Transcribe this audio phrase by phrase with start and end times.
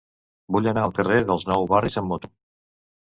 [0.53, 2.31] Vull anar al carrer dels Nou Barris amb moto.